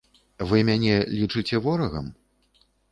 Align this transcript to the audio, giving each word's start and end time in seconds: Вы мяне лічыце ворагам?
Вы 0.51 0.61
мяне 0.69 0.95
лічыце 1.21 1.63
ворагам? 1.69 2.13